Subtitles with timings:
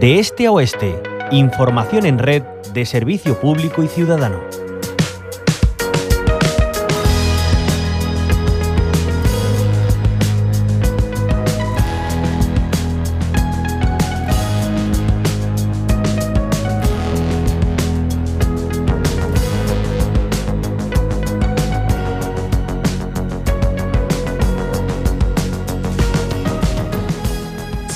[0.00, 0.98] De este a oeste,
[1.30, 2.42] información en red
[2.72, 4.40] de servicio público y ciudadano.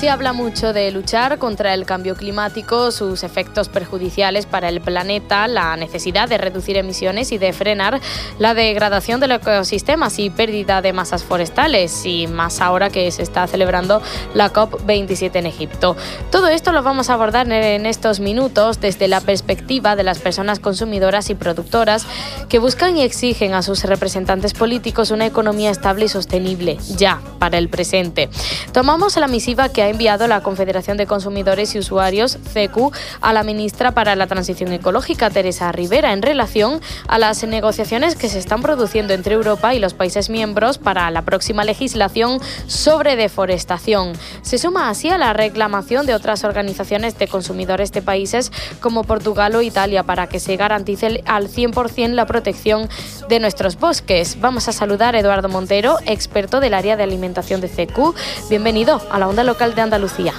[0.07, 5.75] Habla mucho de luchar contra el cambio climático, sus efectos perjudiciales para el planeta, la
[5.77, 7.99] necesidad de reducir emisiones y de frenar
[8.39, 13.21] la degradación de los ecosistemas y pérdida de masas forestales, y más ahora que se
[13.21, 14.01] está celebrando
[14.33, 15.95] la COP27 en Egipto.
[16.31, 20.59] Todo esto lo vamos a abordar en estos minutos desde la perspectiva de las personas
[20.59, 22.05] consumidoras y productoras
[22.49, 27.57] que buscan y exigen a sus representantes políticos una economía estable y sostenible, ya, para
[27.57, 28.29] el presente.
[28.71, 33.43] Tomamos la misiva que ha enviado la Confederación de Consumidores y Usuarios, CECU, a la
[33.43, 38.61] ministra para la Transición Ecológica, Teresa Rivera, en relación a las negociaciones que se están
[38.61, 44.11] produciendo entre Europa y los países miembros para la próxima legislación sobre deforestación.
[44.41, 49.55] Se suma así a la reclamación de otras organizaciones de consumidores de países como Portugal
[49.55, 52.89] o Italia para que se garantice al 100% la protección
[53.29, 54.41] de nuestros bosques.
[54.41, 58.13] Vamos a saludar a Eduardo Montero, experto del área de alimentación de CECU.
[58.49, 60.33] Bienvenido a la onda local de Andalucía.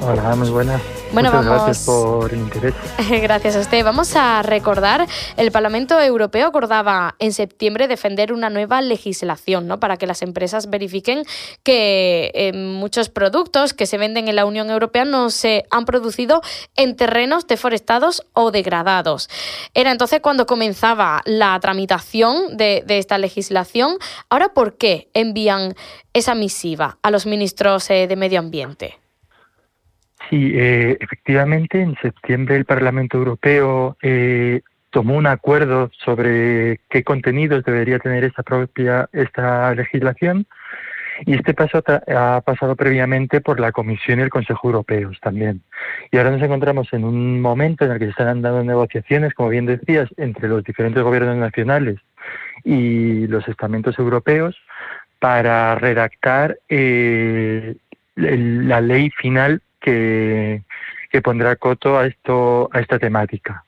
[0.00, 0.82] Hola, muy buenas.
[1.14, 1.64] Bueno, Muchas vamos.
[1.64, 2.74] gracias por el interés.
[3.22, 3.84] Gracias a usted.
[3.84, 9.78] Vamos a recordar, el Parlamento Europeo acordaba en septiembre defender una nueva legislación ¿no?
[9.78, 11.24] para que las empresas verifiquen
[11.62, 16.42] que eh, muchos productos que se venden en la Unión Europea no se han producido
[16.74, 19.30] en terrenos deforestados o degradados.
[19.72, 23.98] Era entonces cuando comenzaba la tramitación de, de esta legislación.
[24.30, 25.76] Ahora, ¿por qué envían
[26.12, 29.03] esa misiva a los ministros eh, de Medio Ambiente?
[30.34, 37.62] Sí, eh, efectivamente, en septiembre el Parlamento Europeo eh, tomó un acuerdo sobre qué contenidos
[37.62, 40.44] debería tener esta propia esta legislación
[41.24, 45.62] y este paso ha pasado previamente por la Comisión y el Consejo Europeos también.
[46.10, 49.50] Y ahora nos encontramos en un momento en el que se están dando negociaciones, como
[49.50, 52.00] bien decías, entre los diferentes gobiernos nacionales
[52.64, 54.56] y los estamentos europeos
[55.20, 57.76] para redactar eh,
[58.16, 60.62] la ley final que,
[61.10, 63.64] que, pondrá coto a esto a esta temática.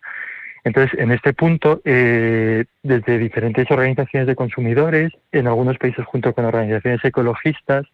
[0.66, 6.44] Entonces, en este punto, eh, desde diferentes organizaciones de consumidores, en algunos países junto con
[6.44, 7.86] organizaciones ecologistas,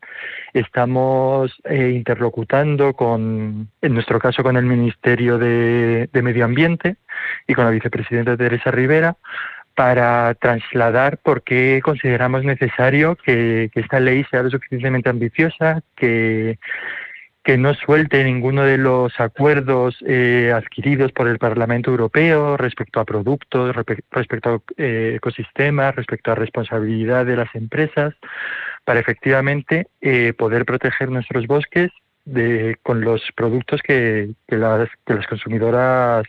[0.54, 6.96] estamos eh, interlocutando con, en nuestro caso, con el Ministerio de, Medio Ambiente
[7.46, 9.16] y con la vicepresidenta Teresa Rivera,
[9.74, 16.58] para trasladar por qué consideramos necesario que esta ley sea lo suficientemente ambiciosa, que
[17.44, 23.04] que no suelte ninguno de los acuerdos eh, adquiridos por el Parlamento Europeo respecto a
[23.04, 23.74] productos,
[24.10, 28.14] respecto a eh, ecosistemas, respecto a responsabilidad de las empresas,
[28.84, 31.90] para efectivamente eh, poder proteger nuestros bosques
[32.24, 36.24] de, con los productos que, que, las, que las consumidoras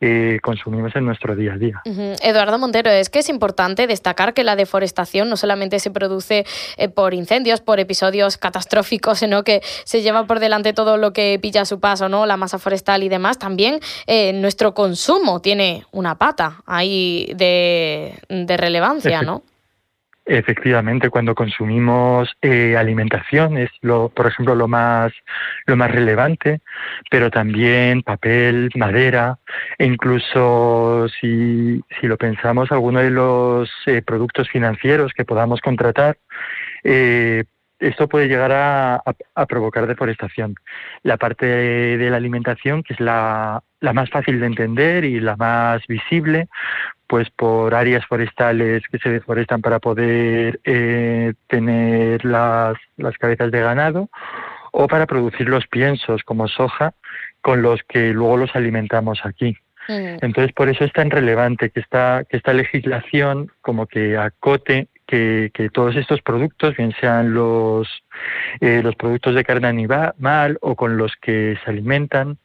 [0.00, 1.82] eh, consumimos en nuestro día a día.
[1.84, 2.16] Uh -huh.
[2.22, 6.44] Eduardo Montero, es que es importante destacar que la deforestación no solamente se produce
[6.76, 11.38] eh, por incendios, por episodios catastróficos, sino que se lleva por delante todo lo que
[11.40, 12.26] pilla a su paso, ¿no?
[12.26, 13.38] La masa forestal y demás.
[13.38, 19.42] También eh, nuestro consumo tiene una pata ahí de, de relevancia, ¿no?
[20.28, 25.12] Efectivamente, cuando consumimos eh, alimentación es lo, por ejemplo, lo más
[25.66, 26.62] lo más relevante,
[27.08, 29.38] pero también papel, madera,
[29.78, 36.18] e incluso si, si lo pensamos, alguno de los eh, productos financieros que podamos contratar,
[36.82, 37.44] eh,
[37.78, 40.54] esto puede llegar a, a, a, provocar deforestación.
[41.02, 45.20] La parte de, de la alimentación, que es la, la más fácil de entender y
[45.20, 46.48] la más visible,
[47.06, 53.60] pues por áreas forestales que se deforestan para poder eh, tener las, las cabezas de
[53.60, 54.08] ganado
[54.72, 56.92] o para producir los piensos como soja
[57.40, 59.56] con los que luego los alimentamos aquí.
[59.88, 60.18] Mm.
[60.20, 65.50] Entonces, por eso es tan relevante que esta, que esta legislación como que acote que,
[65.54, 67.88] que, todos estos productos, bien sean los,
[68.60, 72.38] eh, los productos de carne animal o con los que se alimentan,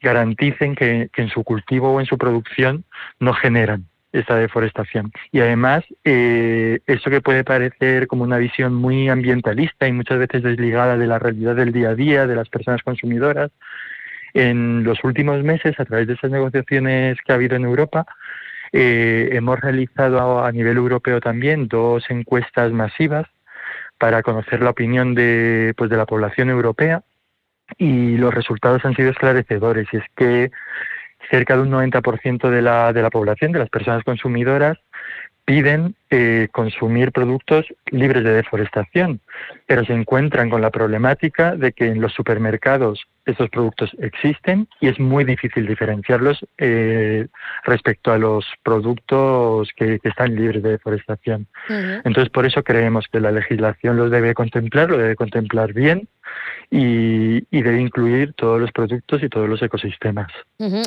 [0.00, 2.84] garanticen que, en su cultivo o en su producción
[3.20, 5.12] no generan esta deforestación.
[5.30, 10.42] Y además, eh, eso que puede parecer como una visión muy ambientalista y muchas veces
[10.42, 13.50] desligada de la realidad del día a día, de las personas consumidoras,
[14.36, 18.06] en los últimos meses, a través de esas negociaciones que ha habido en Europa,
[18.72, 23.26] eh, hemos realizado a, nivel europeo también dos encuestas masivas
[23.98, 27.02] para conocer la opinión de, pues, de la población europea
[27.78, 29.88] y los resultados han sido esclarecedores.
[29.92, 30.50] Y es que
[31.30, 34.78] cerca de un 90% de la, de la población, de las personas consumidoras,
[35.44, 39.20] piden eh, consumir productos libres de deforestación,
[39.66, 44.88] pero se encuentran con la problemática de que en los supermercados estos productos existen y
[44.88, 47.26] es muy difícil diferenciarlos eh,
[47.64, 51.48] respecto a los productos que, están libres de deforestación.
[51.68, 56.08] Entonces, por eso creemos que la legislación los debe contemplar, lo debe contemplar bien
[56.70, 60.28] y, debe incluir todos los productos y todos los ecosistemas.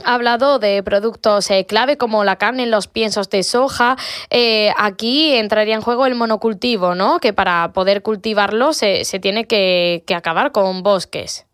[0.06, 3.97] Ha hablado de productos eh, clave como la carne, los piensos de soja.
[4.30, 7.19] Eh, aquí entraría en juego el monocultivo, ¿no?
[7.19, 11.49] Que para poder cultivarlo se, se tiene que, acabar con bosques.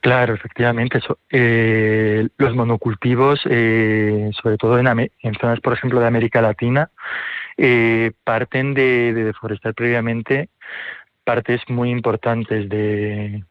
[0.00, 0.98] Claro, efectivamente.
[0.98, 1.18] Eso.
[1.30, 6.90] Eh, los monocultivos, sobre todo en, en, zonas, por ejemplo, de América Latina,
[8.24, 10.48] parten de, de deforestar previamente
[11.30, 13.44] partes muy importantes de,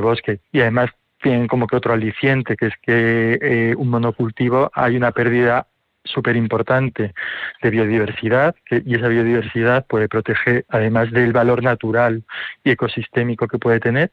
[0.00, 0.90] bosque y además
[1.22, 5.68] tienen como que otro aliciente, que es que eh, un monocultivo hay una pérdida
[6.04, 7.14] súper importante
[7.62, 12.22] de biodiversidad y esa biodiversidad puede proteger, además del valor natural
[12.64, 14.10] y ecosistémico que puede tener,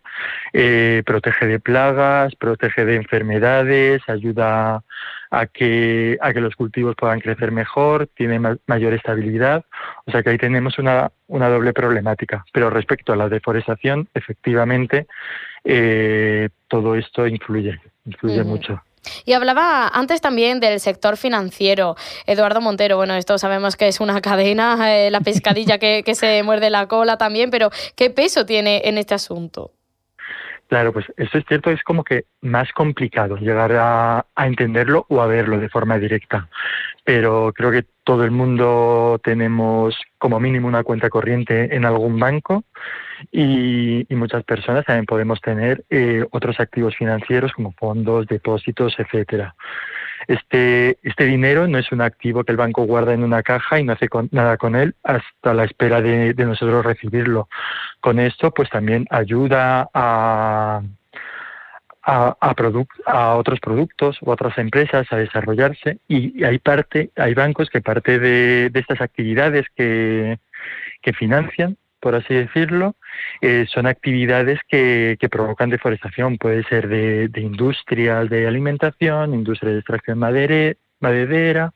[0.54, 4.84] eh, protege de plagas, protege de enfermedades, ayuda
[5.32, 9.66] a que, a que los cultivos puedan crecer mejor, tiene mayor estabilidad,
[10.06, 12.46] o sea que ahí tenemos una, una doble problemática.
[12.54, 15.08] Pero respecto a la deforestación, efectivamente,
[15.64, 18.82] eh, todo esto influye, influye mucho.
[19.26, 21.96] Y hablaba antes también del sector financiero.
[22.26, 26.44] Eduardo Montero, bueno, esto sabemos que es una cadena, eh, la pescadilla que, que se
[26.44, 29.77] muerde la cola también, pero ¿qué peso tiene en este asunto?
[30.68, 35.28] Claro, pues eso es cierto, es como que más complicado llegar a, entenderlo o a
[35.28, 36.50] verlo de forma directa.
[37.06, 42.66] Pero creo que todo el mundo tenemos como mínimo una cuenta corriente en algún banco
[43.32, 49.56] y, muchas personas también podemos tener eh, otros activos financieros como fondos, depósitos, etcétera.
[50.28, 53.84] Este, este dinero no es un activo que el banco guarda en una caja y
[53.84, 57.48] no hace nada con él hasta la espera de, nosotros recibirlo.
[58.00, 60.82] Con esto, pues también ayuda a,
[62.04, 62.36] a,
[63.06, 68.20] a, otros productos o otras empresas a desarrollarse y hay parte, hay bancos que parte
[68.20, 70.40] de, de estas actividades que,
[71.02, 72.96] que financian por así decirlo,
[73.42, 76.38] eh, son actividades que, que, provocan deforestación.
[76.38, 81.74] Puede ser de, de, industrias de alimentación, industria de extracción madere, maderera,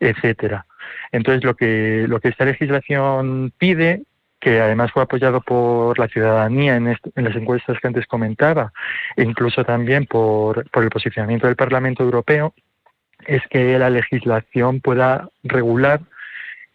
[0.00, 0.64] etcétera.
[1.12, 4.02] Entonces, lo que, lo que esta legislación pide,
[4.40, 8.72] que además fue apoyado por la ciudadanía en, en las encuestas que antes comentaba,
[9.16, 12.54] e incluso también por, por el posicionamiento del Parlamento Europeo,
[13.26, 16.00] es que la legislación pueda regular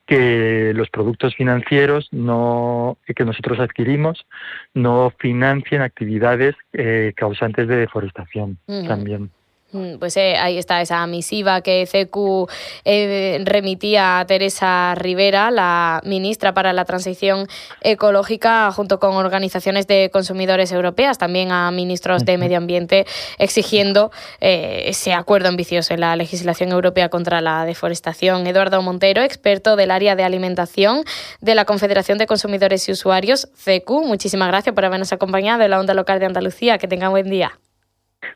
[0.05, 4.25] que los productos financieros no, que nosotros adquirimos
[4.73, 9.31] no financien actividades eh, causantes de deforestación también.
[9.73, 12.49] Mm, pues eh, ahí está esa misiva que CQ
[12.85, 17.47] eh, remitía a Teresa Rivera, la ministra para la Transición
[17.81, 23.05] Ecológica, junto con organizaciones de consumidores europeas, también a ministros de Medio Ambiente,
[23.39, 24.11] exigiendo
[24.41, 28.45] eh, ese acuerdo ambicioso en la legislación europea contra la deforestación.
[28.45, 31.03] Eduardo Montero, experto del área de alimentación
[31.41, 35.79] de la Confederación de Consumidores y Usuarios, CQ, muchísimas gracias por habernos acompañado en la
[35.79, 36.77] onda local de Andalucía.
[36.77, 37.53] Que tenga buen día.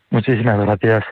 [0.09, 1.03] Muchísimas gracias.